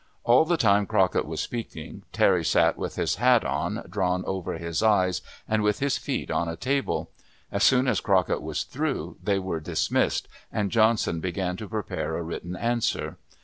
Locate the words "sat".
2.43-2.75